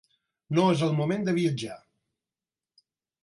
No 0.59 0.63
és 0.75 0.79
el 0.85 0.95
moment 0.99 1.27
de 1.27 1.35
viatjar. 1.37 1.77